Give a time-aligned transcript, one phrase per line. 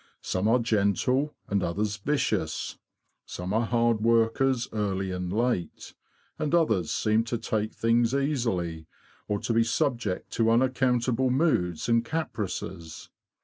[0.23, 2.79] Some are gentle and others vicious;
[3.27, 5.93] some are hard workers early and late,
[6.39, 8.87] and others seem to take things easily,
[9.27, 13.11] or to be subject to unaccountable moods and caprices.